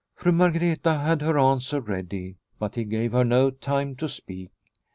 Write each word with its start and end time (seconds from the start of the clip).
Fru 0.15 0.31
Margreta 0.31 0.99
had 1.05 1.21
her 1.21 1.37
answer 1.37 1.79
ready, 1.79 2.37
but 2.57 2.73
he 2.73 2.85
gave 2.85 3.11
her 3.11 3.23
no 3.23 3.51
time 3.51 3.95
to 3.97 4.09
speak. 4.09 4.49